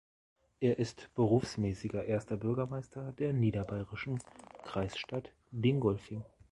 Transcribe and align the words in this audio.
Er 0.59 0.79
ist 0.79 1.13
berufsmäßiger 1.13 2.03
Erster 2.05 2.35
Bürgermeister 2.35 3.11
der 3.19 3.33
niederbayerischen 3.33 4.17
Kreisstadt 4.63 5.31
Dingolfing. 5.51 6.25